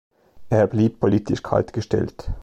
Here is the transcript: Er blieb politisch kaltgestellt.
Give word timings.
Er 0.49 0.65
blieb 0.65 0.99
politisch 0.99 1.43
kaltgestellt. 1.43 2.31